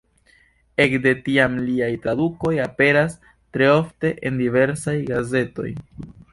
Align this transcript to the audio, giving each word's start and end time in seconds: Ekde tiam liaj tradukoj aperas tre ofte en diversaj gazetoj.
Ekde 0.85 1.11
tiam 1.27 1.57
liaj 1.67 1.89
tradukoj 2.07 2.55
aperas 2.65 3.15
tre 3.59 3.69
ofte 3.77 4.15
en 4.31 4.43
diversaj 4.43 4.99
gazetoj. 5.15 5.71